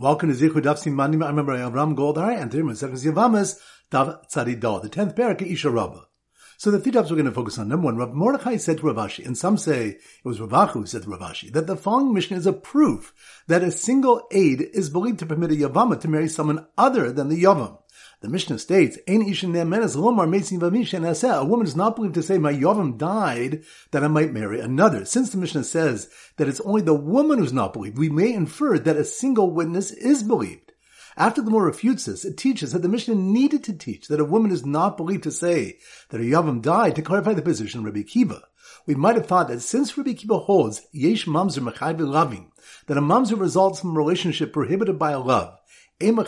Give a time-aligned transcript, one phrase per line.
[0.00, 1.24] Welcome to Zichud Daf Simanim.
[1.24, 3.58] I remember Avram Goldar and today Maseches Yevamos
[3.90, 6.02] Dav Tzadidol, the tenth parak Isha Rabbah.
[6.56, 7.66] So the three dafs we're going to focus on.
[7.66, 10.86] Number one, Rav Mordechai said to Rav Ashi, and some say it was Ravachu who
[10.86, 13.12] said to Rav Ashi, that the following Mishnah is a proof
[13.48, 17.28] that a single aid is believed to permit a Yavama to marry someone other than
[17.28, 17.78] the Yavam.
[18.20, 22.22] The Mishnah states, "Ein ishin ne'menes lomar metzin v'mishen A woman is not believed to
[22.22, 23.62] say, "My yavam died,
[23.92, 27.52] that I might marry another." Since the Mishnah says that it's only the woman who's
[27.52, 30.72] not believed, we may infer that a single witness is believed.
[31.16, 34.24] After the more refutes this, it teaches that the Mishnah needed to teach that a
[34.24, 35.78] woman is not believed to say
[36.10, 38.40] that her yavam died to clarify the position of Rabbi Akiva.
[38.84, 42.50] We might have thought that since Rabbi Akiva holds yesh mamzer mechai loving,
[42.86, 45.57] that a mamzer results from a relationship prohibited by a lav,
[46.00, 46.20] we can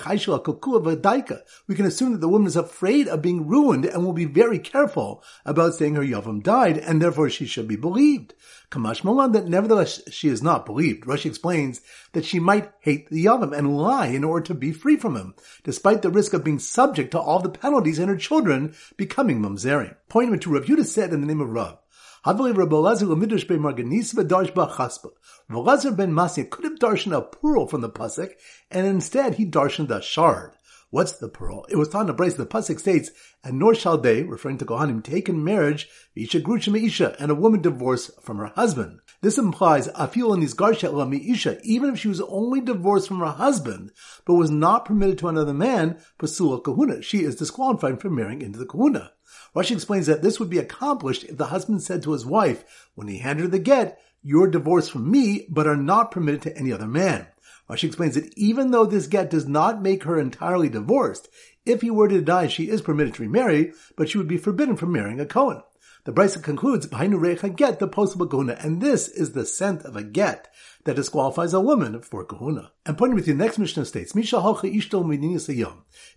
[1.87, 5.75] assume that the woman is afraid of being ruined and will be very careful about
[5.75, 8.35] saying her Yavam died, and therefore she should be believed.
[8.73, 11.05] Kamash Malan that nevertheless she is not believed.
[11.05, 14.97] Rashi explains that she might hate the Yavam and lie in order to be free
[14.97, 18.75] from him, despite the risk of being subject to all the penalties and her children
[18.97, 19.95] becoming mamzerim.
[20.09, 21.79] Point to Rav Yehudah said in the name of Rav,
[22.27, 25.09] Havli Rabbi Elazar l'midrash be marganis v'darsh b'chaspa.
[25.49, 28.33] Rabbi ben Masya could have darshan a pearl from the pasuk,
[28.71, 30.53] and instead he darshan the shard.
[30.91, 31.65] What's the pearl?
[31.71, 32.35] It was taught in the Brace.
[32.35, 33.11] The pasuk states,
[33.43, 37.35] "And nor shall they, referring to Kohanim, take in marriage isha gruchim isha, and a
[37.35, 42.21] woman divorced from her husband." This implies afil in isgarshet isha, even if she was
[42.21, 43.93] only divorced from her husband,
[44.27, 47.01] but was not permitted to another man, pasula kahuna.
[47.01, 49.13] She is disqualified from marrying into the kahuna.
[49.55, 53.09] Rashi explains that this would be accomplished if the husband said to his wife, when
[53.09, 56.73] he handed her the get, you're divorced from me, but are not permitted to any
[56.73, 57.27] other man.
[57.69, 61.29] Rashi explains that even though this get does not make her entirely divorced,
[61.65, 64.77] if he were to die, she is permitted to remarry, but she would be forbidden
[64.77, 65.63] from marrying a Cohen.
[66.11, 70.53] The Braisa concludes, get the possible kahuna, and this is the scent of a get
[70.83, 72.73] that disqualifies a woman for kahuna.
[72.85, 74.33] And pointing with the next Mishnah states, If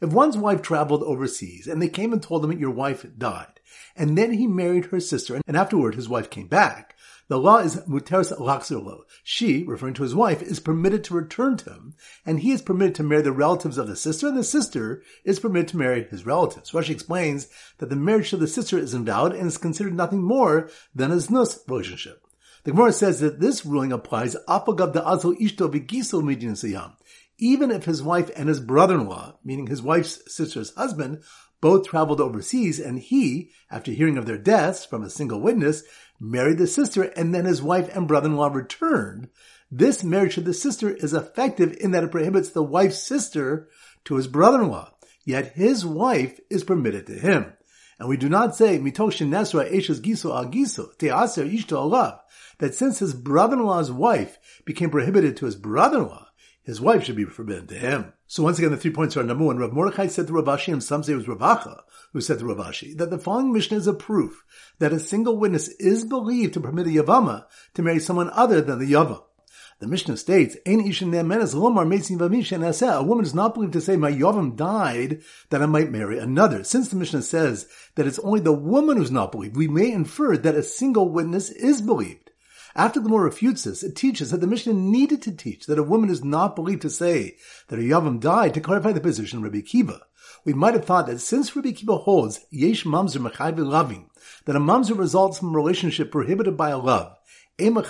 [0.02, 3.60] one's wife traveled overseas and they came and told him that your wife died,
[3.96, 6.93] and then he married her sister, and afterward his wife came back,
[7.34, 9.06] the law is muteris laxirlo.
[9.24, 11.96] She, referring to his wife, is permitted to return to him,
[12.28, 15.40] and he is permitted to marry the relatives of the sister, and the sister is
[15.40, 16.74] permitted to marry his relatives.
[16.74, 17.48] Rashi explains
[17.80, 21.16] that the marriage of the sister is invalid and is considered nothing more than a
[21.16, 22.24] znus relationship.
[22.66, 26.94] The Gemara says that this ruling applies apagav de azo ishto v'giso midin
[27.40, 31.24] even if his wife and his brother-in-law, meaning his wife's sister's husband,
[31.64, 35.84] both traveled overseas and he, after hearing of their deaths from a single witness,
[36.23, 39.29] married the sister and then his wife and brother-in-law returned,
[39.69, 43.69] this marriage to the sister is effective in that it prohibits the wife's sister
[44.06, 44.91] to his brother-in-law.
[45.25, 47.53] Yet his wife is permitted to him.
[48.00, 52.19] And we do not say, Mitoshin Giso, Teaser Ishto
[52.59, 56.28] that since his brother-in-law's wife became prohibited to his brother-in-law,
[56.63, 58.13] his wife should be forbidden to him.
[58.28, 60.72] So once again, the three points are number one, Rav Mordechai said to Rav Ashi,
[60.72, 61.81] and some say it was Ravacha
[62.13, 64.44] who said to Rav Ashi, that the following Mishnah is a proof
[64.79, 68.79] that a single witness is believed to permit a Yavama to marry someone other than
[68.79, 69.22] the Yavam.
[69.79, 74.56] The Mishnah states, Ein ishin lomar A woman is not believed to say, My Yavam
[74.56, 76.63] died, that I might marry another.
[76.63, 80.38] Since the Mishnah says that it's only the woman who's not believed, we may infer
[80.38, 82.22] that a single witness is believed.
[82.75, 85.84] After the more refutes this, it teaches that the Mishnah needed to teach that a
[85.84, 89.44] woman is not believed to say that her Yavam died to clarify the position of
[89.44, 90.00] Rabbi Akiva.
[90.44, 94.09] We might have thought that since Rabbi Akiva holds Yesh Mamzer Mechai loving,
[94.45, 97.16] that a Mamzer results from a relationship prohibited by a lav,
[97.59, 97.84] we can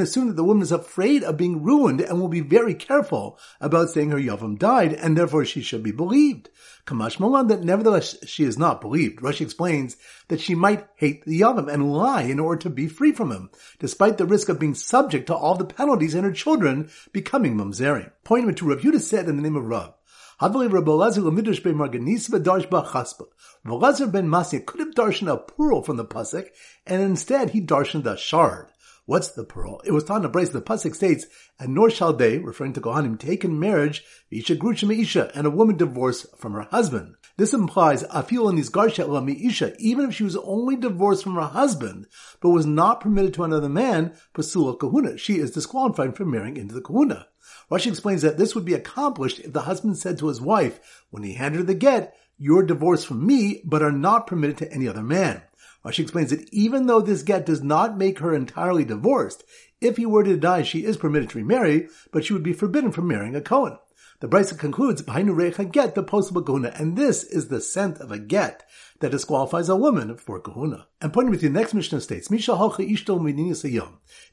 [0.00, 3.90] assume that the woman is afraid of being ruined and will be very careful about
[3.90, 6.48] saying her Yavam died, and therefore she should be believed.
[6.86, 9.18] Kamash Malan that nevertheless she is not believed.
[9.18, 9.96] Rashi explains
[10.28, 13.50] that she might hate the Yavam and lie in order to be free from him,
[13.80, 18.12] despite the risk of being subject to all the penalties and her children becoming mamzerim.
[18.22, 19.94] Pointing to Rav Yehudah said in the name of Rav,
[20.42, 23.26] Havli Rabbi Elazar l'midrash ben marganis v'darsh b'chaspa.
[23.64, 26.48] Rabbi ben Masya could have darshan a pearl from the pasuk,
[26.84, 28.66] and instead he darshan a shard.
[29.06, 29.80] What's the pearl?
[29.84, 30.48] It was taught in a brace.
[30.48, 31.26] The pasuk states,
[31.60, 34.02] "And nor shall they, referring to Kohanim, take in marriage
[34.32, 39.46] isha gruchim isha, and a woman divorced from her husband." This implies afil in isgarshet
[39.46, 42.08] isha, even if she was only divorced from her husband,
[42.40, 45.18] but was not permitted to another man, pasula kahuna.
[45.18, 47.28] She is disqualified from marrying into the kahuna.
[47.72, 50.78] Rashi explains that this would be accomplished if the husband said to his wife,
[51.08, 54.70] when he handed her the get, you're divorced from me, but are not permitted to
[54.70, 55.40] any other man.
[55.82, 59.42] Rashi explains that even though this get does not make her entirely divorced,
[59.80, 62.92] if he were to die, she is permitted to remarry, but she would be forbidden
[62.92, 63.78] from marrying a Cohen.
[64.20, 68.64] The Braisa concludes, get, the possible kahuna, and this is the scent of a get
[69.02, 70.86] that disqualifies a woman for kahuna.
[71.00, 72.48] And pointing with the next Mishnah states, If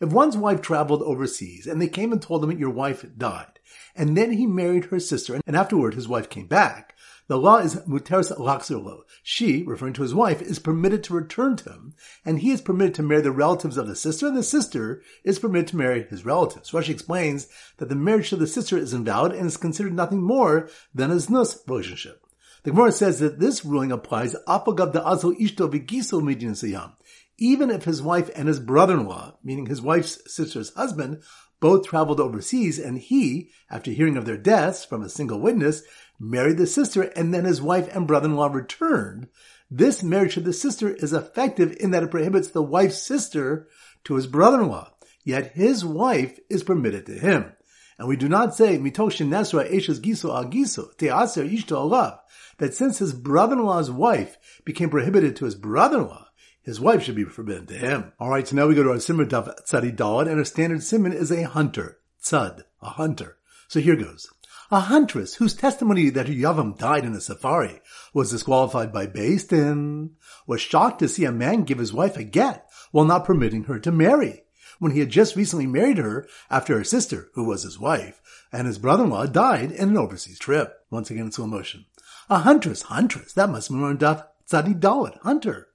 [0.02, 3.60] one's wife traveled overseas and they came and told him that your wife died,
[3.96, 6.96] and then he married her sister, and afterward his wife came back,
[7.28, 9.02] the law is muteris laxirlo.
[9.22, 11.94] She, referring to his wife, is permitted to return to him,
[12.26, 15.38] and he is permitted to marry the relatives of the sister, and the sister is
[15.38, 16.72] permitted to marry his relatives.
[16.72, 20.70] Rashi explains that the marriage to the sister is invalid and is considered nothing more
[20.94, 22.26] than a znus relationship.
[22.64, 26.94] The Gemara says that this ruling applies apagav da azo ishto v'giso midin sayam.
[27.38, 31.24] Even if his wife and his brother-in-law, meaning his wife's sister's husband,
[31.62, 35.84] both traveled overseas and he, after hearing of their deaths from a single witness,
[36.20, 39.28] married the sister and then his wife and brother-in-law returned,
[39.72, 43.68] this marriage to the sister is effective in that it prohibits the wife's sister
[44.04, 44.92] to his brother-in-law.
[45.24, 47.54] Yet his wife is permitted to him.
[48.00, 52.20] And we do not say, Mitoshin Nesra Eshes Giso Agiso, Teaser Ishto Alav,
[52.58, 56.28] that since his brother-in-law's wife became prohibited to his brother-in-law,
[56.62, 58.14] his wife should be forbidden to him.
[58.20, 61.12] Alright, so now we go to our simmer Dav Tzadi Dalad, and our standard simon
[61.12, 61.98] is a hunter.
[62.24, 63.38] Tzad, a hunter.
[63.68, 64.30] So here goes.
[64.72, 67.82] A huntress whose testimony that her Yavam died in a safari
[68.14, 70.12] was disqualified by Din
[70.48, 73.80] was shocked to see a man give his wife a get while not permitting her
[73.80, 74.44] to marry
[74.80, 78.22] when he had just recently married her after her sister, who was his wife,
[78.52, 80.86] and his brother-in-law died in an overseas trip.
[80.90, 81.86] Once again in slow motion.
[82.30, 85.69] A huntress, huntress, that must be Daf Tzadi Dalit, hunter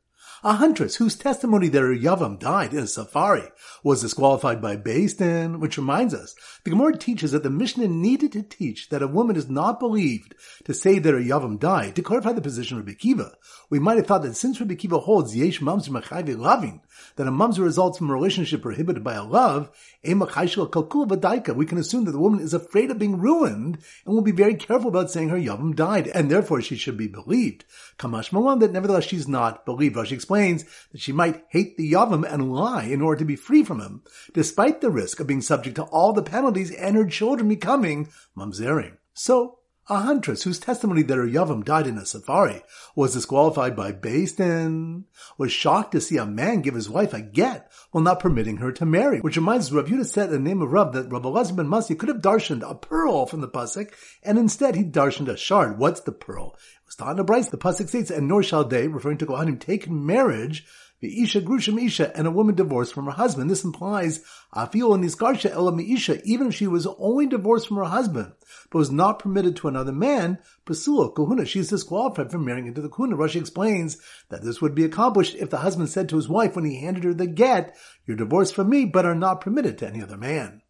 [0.44, 3.48] a huntress whose testimony that her Yavam died in a safari
[3.82, 8.42] was disqualified by Din, which reminds us, the Gemara teaches that the Mishnah needed to
[8.42, 12.32] teach that a woman is not believed to say that her Yavam died to clarify
[12.32, 13.32] the position of Rabbi Akiva.
[13.70, 16.80] We might have thought that since Rabbi Akiva holds Yesh Mamzer Machayve Lavin,
[17.16, 19.70] that a Mamzer results from a relationship prohibited by a lav,
[20.02, 24.54] we can assume that the woman is afraid of being ruined and will be very
[24.54, 27.64] careful about saying her Yavam died, and therefore she should be believed.
[27.98, 29.96] Kamash Malan, that nevertheless she's not believed.
[29.96, 33.62] Rashi explains that she might hate the Yavam and lie in order to be free
[33.62, 34.02] from him,
[34.32, 38.98] despite the risk of being subject to all the penalties and her children becoming mamzerim.
[39.14, 39.58] So,
[39.88, 42.62] a huntress whose testimony that her Yavam died in a safari
[42.94, 45.04] was disqualified by Beis Din,
[45.36, 48.72] was shocked to see a man give his wife a get while not permitting her
[48.72, 49.20] to marry.
[49.20, 51.98] Which reminds Rav Yehudah said in the name of Rav that Rav Elazar ben Masi
[51.98, 53.92] could have darshaned a pearl from the pasuk,
[54.22, 55.78] and instead he darshaned a shard.
[55.78, 56.56] What's the pearl?
[56.86, 57.48] It was the Bryce.
[57.48, 60.66] The pasuk states, and nor shall they, referring to Kohanim, take marriage
[61.04, 63.50] Isha Grushim Isha, and a woman divorced from her husband.
[63.50, 64.20] This implies
[64.54, 68.32] Afil and Niskarsha Elam Isha, even if she was only divorced from her husband,
[68.70, 72.80] but was not permitted to another man, Pasula, Kahuna, she is disqualified from marrying into
[72.80, 73.16] the Kahuna.
[73.16, 73.98] Rashi explains
[74.30, 77.04] that this would be accomplished if the husband said to his wife when he handed
[77.04, 77.76] her the get,
[78.06, 80.62] You're divorced from me, but are not permitted to any other man.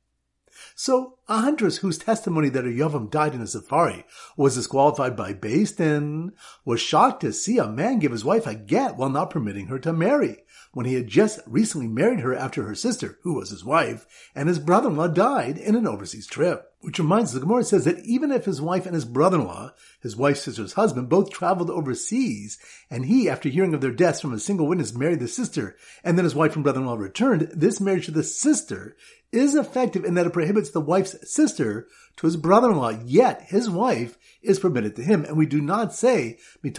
[0.75, 4.05] So, a huntress whose testimony that her Yavam died in a safari
[4.37, 6.33] was disqualified by Din
[6.65, 9.79] was shocked to see a man give his wife a get while not permitting her
[9.81, 13.65] to marry, when he had just recently married her after her sister, who was his
[13.65, 16.74] wife, and his brother-in-law died in an overseas trip.
[16.85, 19.71] Which reminds us, the Gemara says that even if his wife and his brother-in-law,
[20.03, 22.59] his wife's sister's husband, both traveled overseas,
[22.91, 26.19] and he, after hearing of their deaths from a single witness, married the sister, and
[26.19, 28.99] then his wife and brother-in-law returned, this marriage to the sister
[29.33, 34.19] is effective in that it prohibits the wife's sister to his brother-in-law, yet his wife
[34.43, 35.25] is permitted to him.
[35.25, 36.77] And we do not say, that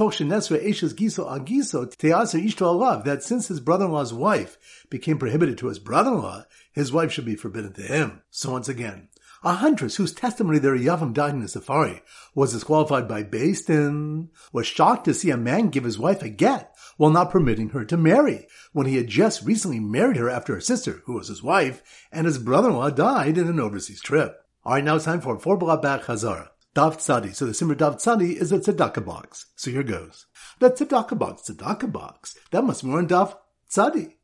[3.21, 7.81] since his brother-in-law's wife became prohibited to his brother-in-law, his wife should be forbidden to
[7.81, 8.21] him.
[8.29, 9.07] So once again,
[9.45, 12.01] a huntress whose testimony that her Yavam died in a safari
[12.33, 16.75] was disqualified by Din was shocked to see a man give his wife a get
[16.97, 20.61] while not permitting her to marry, when he had just recently married her after her
[20.61, 24.41] sister, who was his wife, and his brother-in-law died in an overseas trip.
[24.65, 26.49] Alright, now it's time for four back Hazara.
[26.73, 27.33] Dav Tzadi.
[27.35, 29.45] So the Simmer Dav Tzadi is a tzedakah box.
[29.55, 30.25] So here goes.
[30.59, 32.35] The tzedakah box, tzedakah box.
[32.51, 33.37] That must be on Dav
[33.69, 34.15] Tzadi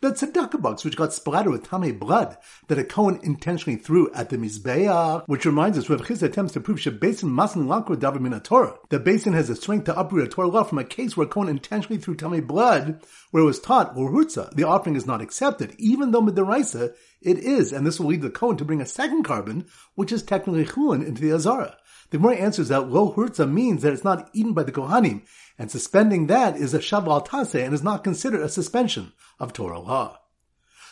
[0.00, 2.36] the tzedakah box which got splattered with tamei blood
[2.68, 6.60] that a Cohen intentionally threw at the Mizbeach, which reminds us Rav Chisda attempts to
[6.60, 8.76] prove Shebesin Masin Lakra Min Torah.
[8.88, 11.26] The Beis Din has the strength to uproot a Torah law from a case where
[11.26, 13.00] a Cohen intentionally threw tamei blood,
[13.30, 17.72] where it was taught, Urhutza, the offering is not accepted, even though Midaraisa it is,
[17.72, 21.04] and this will lead the Cohen to bring a second korban, which is technically Chulin,
[21.06, 21.76] into the Azara.
[22.10, 25.22] The more answers that lo hurtza means that it's not eaten by the Kohanim,
[25.58, 29.80] and suspending that is a shaval tase and is not considered a suspension of Torah
[29.80, 30.18] law.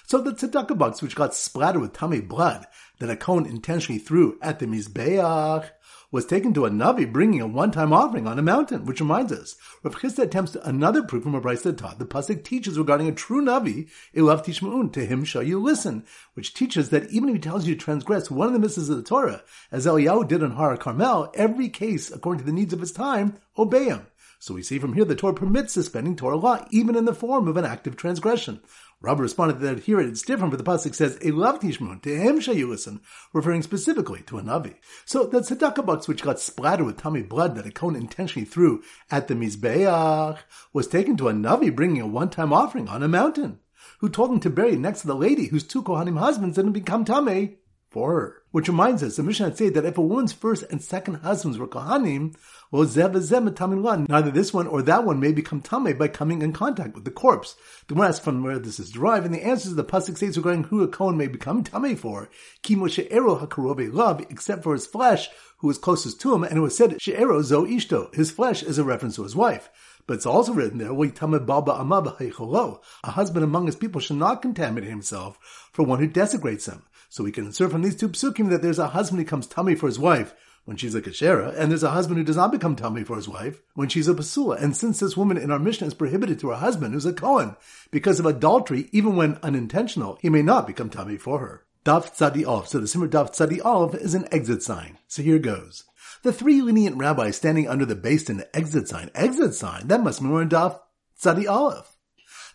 [0.06, 2.66] So the tzedakah box, which got splattered with tamei blood
[2.98, 5.70] that a Kohen intentionally threw at the Mizbeach,
[6.14, 9.56] was taken to a Navi bringing a one-time offering on a mountain, which reminds us,
[9.82, 13.12] Rav Chisda attempts another proof from a Bryce that taught the Pasuk teaches regarding a
[13.12, 16.04] true Navi, Ilav Tishma'un, to him shall you listen,
[16.34, 18.96] which teaches that even if he tells you to transgress one of the mitzvahs of
[18.96, 19.42] the Torah,
[19.72, 23.34] as Eliyahu did on Har Carmel, every case, according to the needs of his time,
[23.58, 24.06] obey him.
[24.44, 27.48] So we see from here the Torah permits suspending Torah law, even in the form
[27.48, 28.60] of an active transgression.
[29.00, 32.54] Rabbi responded that here it's different, but the pasuk says, "Elav tishmun," to him shall
[32.54, 33.00] you listen,
[33.32, 34.74] referring specifically to a navi.
[35.06, 38.82] So the tzedakah box, which got splattered with tamei blood that a Kohen intentionally threw
[39.10, 40.40] at the mizbeach,
[40.74, 43.60] was taken to a navi bringing a one-time offering on a mountain,
[44.00, 46.72] who told him to bury it next to the lady whose two kohanim husbands didn't
[46.72, 47.56] become tamei
[47.94, 48.42] for her.
[48.50, 51.68] Which reminds us, the Mishnah said that if a woman's first and second husbands were
[51.68, 52.34] kohanim,
[52.72, 57.04] well, neither this one or that one may become tamei by coming in contact with
[57.04, 57.54] the corpse.
[57.86, 60.36] The Gemara asks from where this is derived, and the answer is the pasuk states
[60.36, 62.28] regarding who a kohen may become tamei for,
[62.62, 66.60] kimo she'ero hakarove love, except for his flesh, who is closest to him, and it
[66.60, 69.70] was said she'ero zo ishto, his flesh is a reference to his wife.
[70.06, 75.38] But it's also written there, a husband among his people should not contaminate himself
[75.72, 76.82] for one who desecrates them.
[77.14, 79.78] So we can infer from these two psukim that there's a husband who comes tamei
[79.78, 82.74] for his wife, when she's a kashera, and there's a husband who does not become
[82.74, 84.60] tamei for his wife when she's a pasula.
[84.60, 87.54] And since this woman in our Mishnah is prohibited to her husband, who's a Kohen,
[87.92, 91.64] because of adultery, even when unintentional, he may not become tamei for her.
[91.84, 92.66] Daf Tzadi Aleph.
[92.66, 94.98] So the Simmer Daf Tzadi Aleph is an exit sign.
[95.06, 95.84] So here goes.
[96.24, 99.12] The three lenient rabbis standing under the based in the exit sign.
[99.14, 99.86] Exit sign.
[99.86, 100.80] That must be more in Daf
[101.22, 101.93] Tzadi Aleph.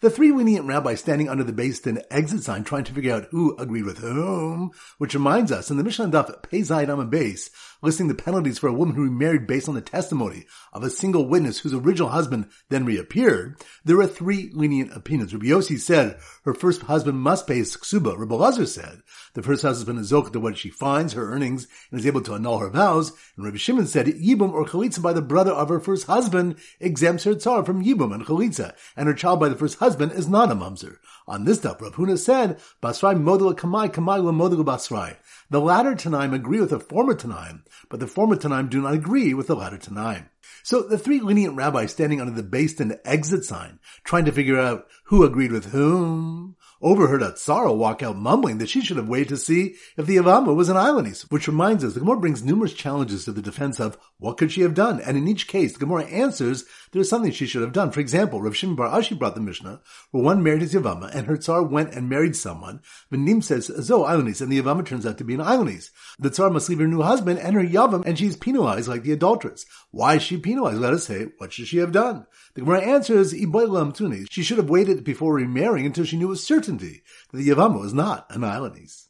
[0.01, 3.57] The three lenient rabbis standing under the Din exit sign trying to figure out who
[3.57, 7.49] agreed with whom, which reminds us in the Mishnah Daf Pei Zayin base,
[7.81, 11.27] listing the penalties for a woman who remarried based on the testimony of a single
[11.27, 13.55] witness whose original husband then reappeared,
[13.85, 15.33] there are three lenient opinions.
[15.33, 18.17] Rabbi Yossi said her first husband must pay his ksuba.
[18.17, 19.01] Rabbi Lazar said
[19.33, 22.33] the first husband is zoch to what she finds, her earnings, and is able to
[22.33, 23.11] annul her vows.
[23.35, 27.23] And Rabbi Shimon said yibum or chalitza by the brother of her first husband exempts
[27.23, 30.51] her tsar from yibum and chalitza, and her child by the first husband is not
[30.51, 30.97] a mamzer.
[31.27, 35.17] On this stuff, Rav Huna said, Basrai model kamai kamai model basrai.
[35.51, 39.33] The latter Tanaim agree with the former Tanaim, but the former Tanaim do not agree
[39.33, 40.29] with the latter Tanaim.
[40.61, 44.59] So the three lenient rabbis standing under the Beis Din exit sign, trying to figure
[44.59, 49.09] out who agreed with whom, overheard a Tsara walk out mumbling that she should have
[49.09, 52.43] waited to see if the Yavama was an Islandese, which reminds us the Gemara brings
[52.43, 55.73] numerous challenges to the defense of what could she have done, and in each case
[55.73, 57.91] the Gemara answers there is something she should have done.
[57.91, 61.27] For example, Rav Shimi Bar Ashi brought the Mishnah where one married his Yavama and
[61.27, 62.81] her Tsar went and married someone.
[63.09, 65.89] Nim says, Zo, Islandese, and the Yavama turns out to be an Islandese.
[66.19, 69.11] The Tsar must leave her new husband and her Yavam, and she's penalized like the
[69.13, 69.65] adulteress.
[69.91, 70.79] Why is she penalized?
[70.79, 72.25] Let us say, what should she have done?
[72.55, 77.37] The Gemara answers, She should have waited before remarrying until she knew with certainty that
[77.37, 79.08] the Yavama was not an Islandese.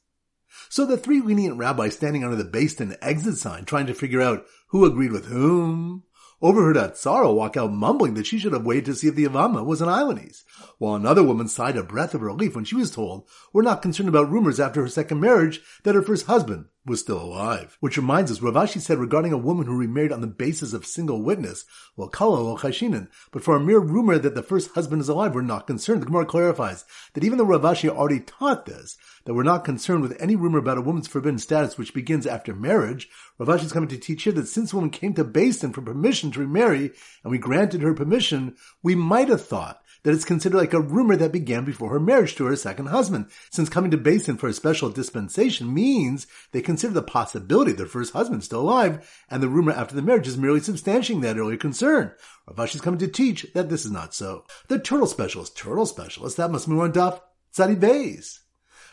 [0.69, 4.21] So the three lenient rabbis standing under the Beis Din exit sign trying to figure
[4.21, 6.03] out who agreed with whom,
[6.41, 9.25] overheard a Tsara walk out mumbling that she should have waited to see if the
[9.25, 10.43] Yavama was an Islandese,
[10.79, 14.09] while another woman sighed a breath of relief when she was told we're not concerned
[14.09, 17.77] about rumors after her second marriage that her first husband was still alive.
[17.81, 20.85] Which reminds us, Rav Ashi said regarding a woman who remarried on the basis of
[20.85, 25.09] single witness, well, kala chashinin, but for a mere rumor that the first husband is
[25.09, 26.01] alive, we're not concerned.
[26.01, 30.01] The Gemara clarifies that even though Rav Ashi already taught this, that we're not concerned
[30.01, 33.73] with any rumor about a woman's forbidden status which begins after marriage, Rav Ashi is
[33.73, 36.39] coming to teach here that since a woman came to Beis Din for permission to
[36.39, 36.91] remarry,
[37.23, 41.15] and we granted her permission, we might have thought that it's considered like a rumor
[41.15, 44.47] that began before her marriage to her second husband, since coming to Beis Din for
[44.47, 49.49] a special dispensation means they consider the possibility their first husband's still alive, and the
[49.49, 52.11] rumor after the marriage is merely substantiating that earlier concern.
[52.47, 54.45] Rav Ashi is coming to teach that this is not so.
[54.67, 57.21] The turtle specialist, turtle specialist, that must be on Daf
[57.55, 58.39] Tzadi Beis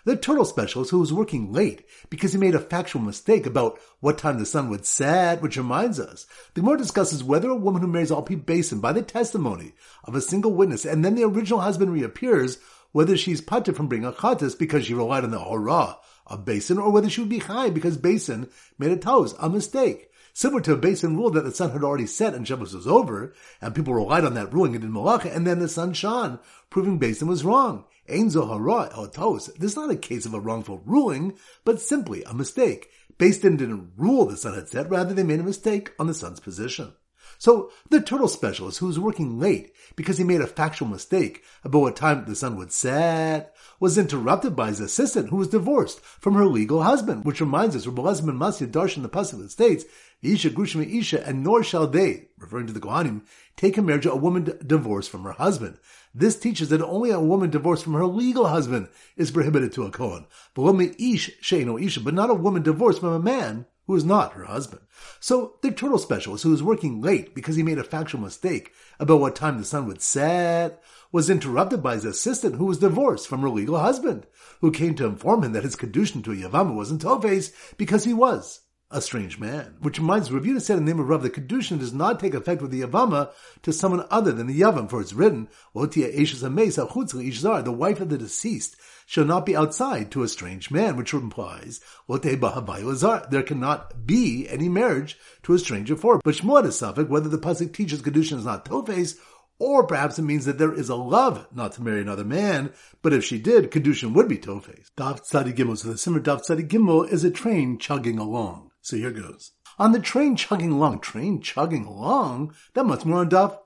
[0.07, 4.17] the turtle specialist who was working late because he made a factual mistake about what
[4.17, 6.29] time the sun would set, which reminds us.
[6.55, 9.73] The Gemara discusses whether a woman who marries Alpi Beis Din by the testimony
[10.05, 12.59] of a single witness and then the original husband reappears,
[12.93, 15.97] whether she's putted from bringing a chatas because she relied on the hora
[16.29, 18.49] of Beis Din or whether she would be high because Beis Din
[18.79, 20.13] made a toes, a mistake.
[20.33, 22.87] Similar to a Beis Din rule that the sun had already set and Shabbos was
[22.87, 26.39] over, and people relied on that ruling and did malacha, and then the sun shone,
[26.71, 27.87] proving Beis Din was wrong.
[28.09, 32.89] Ein zohara This is not a case of a wrongful ruling, but simply a mistake.
[33.19, 36.15] Beis Din didn't rule the sun had set, rather they made a mistake on the
[36.15, 36.93] sun's position.
[37.39, 41.81] So the turtle specialist who was working late because he made a factual mistake about
[41.81, 46.35] what time the sun would set was interrupted by his assistant who was divorced from
[46.35, 49.85] her legal husband, which reminds us, Rabbi Lezman Masya Darshan the Pasuk states,
[50.23, 53.23] Isha Grushma Isha, and nor shall they, referring to the Kohanim,
[53.57, 55.79] take a marriage a woman divorced from her husband.
[56.19, 59.91] This teaches that only a woman divorced from her legal husband is prohibited to a
[59.91, 60.25] Kohen.
[60.55, 60.63] But
[60.99, 64.45] ish sheino isha, but not a woman divorced from a man who is not her
[64.45, 64.81] husband.
[65.21, 69.21] So the turtle specialist who was working late because he made a factual mistake about
[69.21, 70.83] what time the sun would set
[71.13, 74.27] was interrupted by his assistant who was divorced from her legal husband,
[74.63, 78.15] who came to inform him that his kedushin to a Yavama wasn't Tophes because he
[78.15, 79.75] was a strange man.
[79.81, 82.35] Which reminds Rav Yehuda said in the name of Rav, the Kedushin does not take
[82.35, 83.31] effect with the Yavama
[83.62, 89.25] to someone other than the Yavam, for it's written, the wife of the deceased shall
[89.25, 95.55] not be outside to a strange man, which implies, there cannot be any marriage to
[95.55, 96.21] a stranger for.
[96.25, 99.16] But Shmuel suffix whether the Pasuk teaches Kedushin is not Tophes,
[99.59, 103.12] or perhaps it means that there is a lav not to marry another man, but
[103.12, 104.90] if she did, Kedushin would be Tophes.
[104.97, 105.78] Daf Tzadi Gimel.
[105.78, 108.71] So the Simmer Daf Tzadi Gimel is a train chugging along.
[108.87, 109.50] So here goes.
[109.81, 113.59] On the train chugging along, train chugging along, that must be on Daf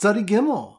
[0.00, 0.77] Tzadi Gimel.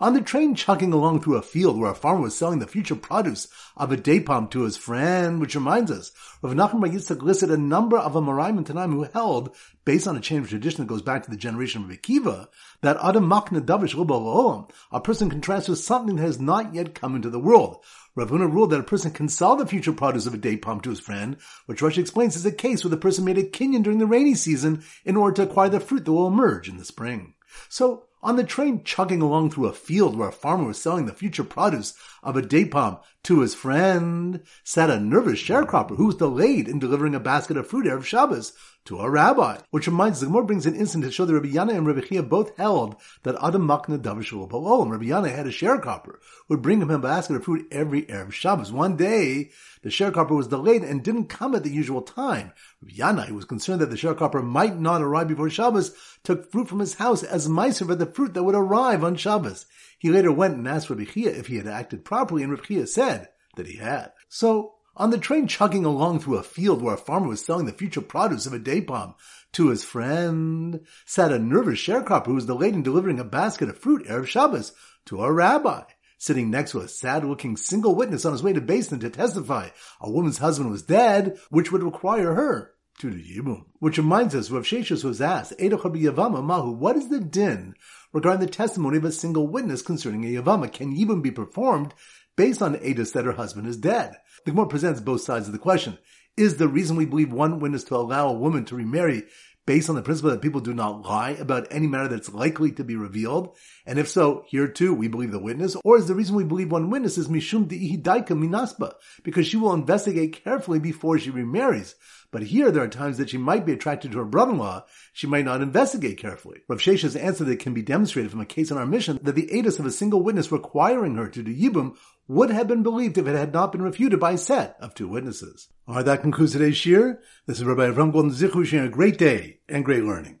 [0.00, 2.96] On the train chugging along through a field where a farmer was selling the future
[2.96, 3.46] produce
[3.76, 6.10] of a date palm to his friend, which reminds us,
[6.42, 10.16] Rav Nachman Bar Yitzchak listed a number of Amoraim and Tanaim who held, based on
[10.16, 12.48] a chain of tradition that goes back to the generation of Akiva,
[12.80, 17.30] that Adam Makna Davish a person contrasts with something that has not yet come into
[17.30, 17.78] the world.
[18.16, 20.80] Rav Huna ruled that a person can sell the future produce of a date palm
[20.80, 21.36] to his friend,
[21.66, 24.34] which Rashi explains is a case where the person made a kinyan during the rainy
[24.34, 27.34] season in order to acquire the fruit that will emerge in the spring.
[27.68, 31.12] So, on the train chugging along through a field where a farmer was selling the
[31.12, 36.16] future produce of a date palm to his friend, sat a nervous sharecropper who was
[36.16, 38.54] delayed in delivering a basket of fruit of Shabbos
[38.86, 39.58] to a rabbi.
[39.70, 42.28] Which reminds the Gemara brings an incident to show that Rabbi Yannai and Rabbi Chiya
[42.28, 44.90] both held that Adam Makna Davishul Palol.
[44.90, 48.32] Rabbi Yannai had a sharecropper who would bring him a basket of fruit every Erev
[48.32, 48.72] Shabbos.
[48.72, 49.50] One day,
[49.82, 52.52] the sharecropper was delayed and didn't come at the usual time.
[52.82, 56.68] Rabbi Yannai, who was concerned that the sharecropper might not arrive before Shabbos, took fruit
[56.68, 59.66] from his house as maaser for the fruit that would arrive on Shabbos.
[59.98, 62.88] He later went and asked Rabbi Chiya if he had acted properly, and Rabbi Chiya
[62.88, 64.12] said that he had.
[64.28, 67.72] So, on the train chugging along through a field where a farmer was selling the
[67.72, 69.14] future produce of a date palm
[69.52, 73.78] to his friend, sat a nervous sharecropper who was delayed in delivering a basket of
[73.78, 74.72] fruit Erev Shabbos
[75.06, 75.82] to a rabbi.
[76.18, 79.68] Sitting next to a sad-looking single witness on his way to Beis Din to testify
[80.00, 83.64] a woman's husband was dead, which would require her to the Yibum.
[83.78, 87.74] Which reminds us, Rav Sheshes was asked, Yavama Mahu, what is the din
[88.12, 90.72] regarding the testimony of a single witness concerning a Yavama?
[90.72, 91.92] Can Yibum be performed
[92.36, 94.16] based on Edis that her husband is dead?
[94.44, 95.98] The Gemara presents both sides of the question.
[96.36, 99.24] Is the reason we believe one witness to allow a woman to remarry
[99.66, 102.84] based on the principle that people do not lie about any matter that's likely to
[102.84, 103.56] be revealed?
[103.86, 105.76] And if so, here too, we believe the witness?
[105.84, 108.94] Or is the reason we believe one witness is Mishum Di'ihidaika Minasba?
[109.22, 111.94] Because she will investigate carefully before she remarries.
[112.34, 114.86] But here there are times that she might be attracted to her brother-in-law.
[115.12, 116.62] She might not investigate carefully.
[116.66, 119.46] Rav Shesha's answer that can be demonstrated from a case in our Mishnah that the
[119.52, 123.28] aidus of a single witness requiring her to do yibum would have been believed if
[123.28, 125.68] it had not been refuted by a set of two witnesses.
[125.86, 127.20] Alright, that concludes today's shir.
[127.46, 130.40] This is Rabbi Avram Golden Zichu sharing a great day and great learning.